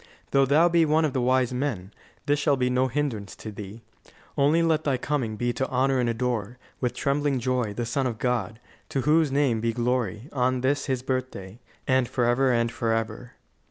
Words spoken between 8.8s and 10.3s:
to whose name be glory,